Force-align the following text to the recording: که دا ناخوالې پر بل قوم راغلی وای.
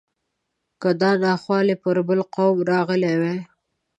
که 0.81 0.89
دا 1.01 1.11
ناخوالې 1.23 1.75
پر 1.83 1.97
بل 2.07 2.19
قوم 2.35 2.57
راغلی 2.71 3.13
وای. 3.21 3.39